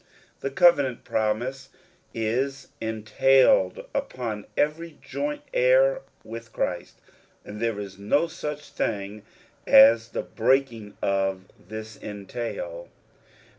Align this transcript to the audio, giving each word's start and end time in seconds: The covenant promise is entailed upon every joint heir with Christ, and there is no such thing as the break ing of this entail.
The 0.39 0.49
covenant 0.49 1.03
promise 1.03 1.69
is 2.11 2.69
entailed 2.81 3.85
upon 3.93 4.47
every 4.57 4.97
joint 4.99 5.43
heir 5.53 6.01
with 6.23 6.51
Christ, 6.51 6.99
and 7.45 7.59
there 7.61 7.79
is 7.79 7.99
no 7.99 8.25
such 8.25 8.69
thing 8.69 9.21
as 9.67 10.07
the 10.09 10.23
break 10.23 10.71
ing 10.71 10.97
of 11.03 11.43
this 11.67 12.01
entail. 12.01 12.89